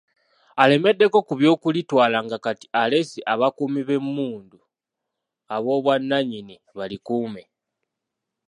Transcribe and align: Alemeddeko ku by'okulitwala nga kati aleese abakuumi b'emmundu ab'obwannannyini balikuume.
Alemeddeko 0.61 1.17
ku 1.27 1.33
by'okulitwala 1.39 2.17
nga 2.25 2.37
kati 2.45 2.67
aleese 2.81 3.19
abakuumi 3.33 3.81
b'emmundu 3.87 4.59
ab'obwannannyini 5.55 6.55
balikuume. 6.77 7.43